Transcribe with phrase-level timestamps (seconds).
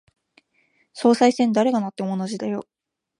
[0.93, 2.67] 総裁選、誰がなっても同じだよ。